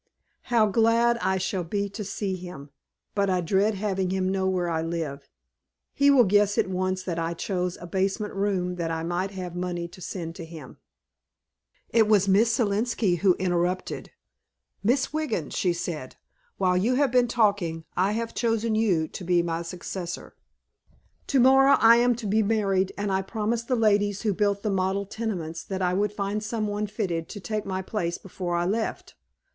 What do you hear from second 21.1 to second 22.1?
Tomorrow I